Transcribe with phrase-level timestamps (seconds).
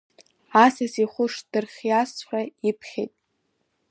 [0.63, 3.13] Асас ихәы шдырхиазҵәҟьа, иԥхьеит.